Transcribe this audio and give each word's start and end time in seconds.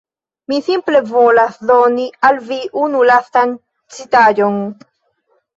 Mi 0.51 0.55
simple 0.67 1.01
volas 1.09 1.59
doni 1.71 2.07
al 2.29 2.41
vi 2.49 2.59
unu 2.87 3.05
lastan 3.11 3.55
citaĵon 3.99 4.57